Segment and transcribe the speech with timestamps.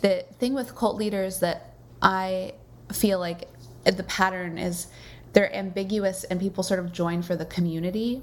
[0.00, 2.54] the thing with cult leaders that I
[2.92, 3.48] feel like
[3.84, 4.86] the pattern is
[5.32, 8.22] they're ambiguous and people sort of join for the community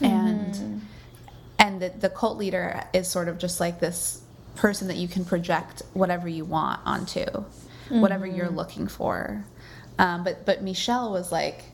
[0.00, 0.78] and Mm-hmm.
[1.58, 4.22] and the, the cult leader is sort of just like this
[4.56, 7.24] person that you can project whatever you want onto
[7.88, 8.36] whatever Mm-hmm.
[8.36, 9.44] you're looking for
[9.98, 11.64] um, but but michelle was like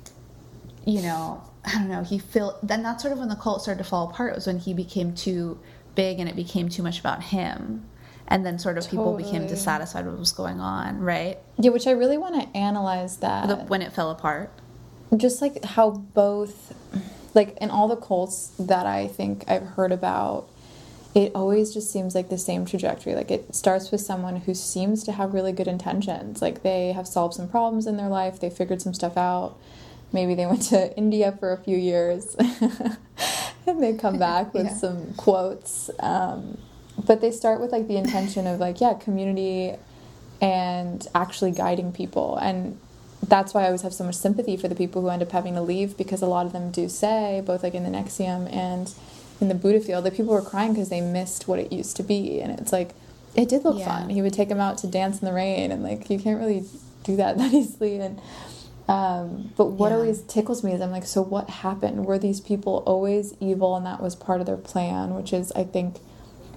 [0.84, 3.82] you know i don't know he feel then that's sort of when the cult started
[3.82, 5.58] to fall apart was when he became too
[5.94, 7.84] big and it became too much about him
[8.28, 11.38] and then sort of people became dissatisfied with what was going on right?
[11.58, 13.48] Yeah, which I really want to analyze that.
[13.48, 14.50] the, when it fell apart.
[15.16, 16.74] Just like how both
[17.34, 20.48] like in all the cults that i think i've heard about
[21.14, 23.14] it always just seems like the same trajectory.
[23.14, 26.42] Like it starts with someone who seems to have really good intentions.
[26.42, 28.38] Like they have solved some problems in their life.
[28.38, 29.56] They figured some stuff out.
[30.12, 32.36] Maybe they went to india for a few years.
[33.66, 34.74] And they come back with Yeah.
[34.74, 36.58] some quotes um,
[37.04, 39.74] but they start with like the intention of like yeah community
[40.40, 42.78] and actually guiding people and
[43.26, 45.54] that's why I always have so much sympathy for the people who end up having
[45.54, 48.92] to leave because a lot of them do say, both like in the NXIVM and
[49.40, 52.40] in the Buddhafield, that people were crying because they missed what it used to be.
[52.40, 52.90] And it's like,
[53.34, 53.86] it did look Yeah.
[53.86, 54.10] fun.
[54.10, 56.64] He would take them out to dance in the rain, and like, you can't really
[57.02, 57.98] do that that easily.
[57.98, 58.20] And,
[58.86, 59.96] um, but what Yeah.
[59.96, 62.04] always tickles me is I'm like, so what happened?
[62.06, 65.14] Were these people always evil and that was part of their plan?
[65.16, 65.96] Which is, I think,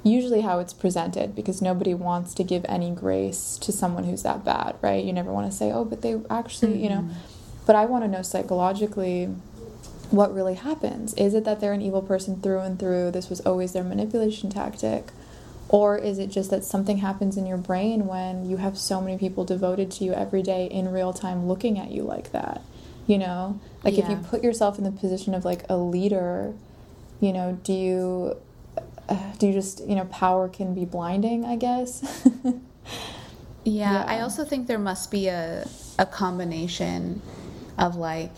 [0.04, 4.46] usually how it's presented because nobody wants to give any grace to someone who's that
[4.46, 5.04] bad, right?
[5.04, 7.02] You never want to say, oh, but they actually, you know.
[7.02, 7.66] Mm-hmm.
[7.66, 9.26] But I want to know psychologically
[10.10, 11.14] what really happens.
[11.14, 13.12] Is it that they're an evil person through and through?
[13.12, 15.12] This was always their manipulation tactic?
[15.68, 19.20] Or is it just that something happens in your brain when you have so many
[19.20, 22.64] people devoted to you every day in real time looking at you like that?
[23.06, 23.60] You know?
[23.84, 26.56] Like if you put yourself in the position of like a leader,
[27.20, 28.38] you know, do you
[29.10, 32.28] uh, do you just, you know, power can be blinding, I guess?
[33.66, 37.22] Yeah, I also think there must be a a combination
[37.78, 38.32] of like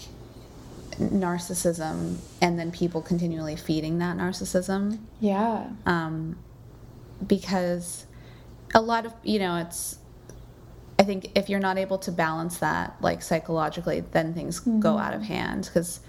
[0.97, 5.67] narcissism and then people continually feeding that narcissism yeah.
[5.86, 6.37] um,
[7.26, 8.05] because
[8.73, 9.98] a lot of you know it's
[10.99, 15.14] I think if you're not able to balance that like psychologically then things go out
[15.14, 16.02] of hand because